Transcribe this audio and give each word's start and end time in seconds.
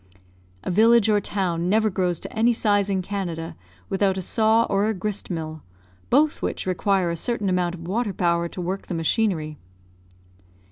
A 0.63 0.71
village 0.71 1.09
or 1.09 1.21
town 1.21 1.69
never 1.69 1.91
grows 1.91 2.19
to 2.21 2.33
any 2.35 2.53
size 2.53 2.89
in 2.89 3.03
Canada 3.03 3.55
without 3.87 4.17
a 4.17 4.21
saw 4.23 4.63
or 4.63 4.87
a 4.87 4.95
grist 4.95 5.29
mill, 5.29 5.61
both 6.09 6.41
which 6.41 6.65
require 6.65 7.11
a 7.11 7.15
certain 7.15 7.49
amount 7.49 7.75
of 7.75 7.87
water 7.87 8.11
power 8.11 8.49
to 8.49 8.61
work 8.61 8.87
the 8.87 8.95
machinery. 8.95 9.59